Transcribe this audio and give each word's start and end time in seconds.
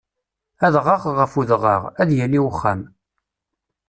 Adɣaɣ 0.65 1.01
ɣef 1.17 1.33
udɣaɣ, 1.39 1.81
ad 2.01 2.09
yali 2.17 2.39
uxxam. 2.49 2.81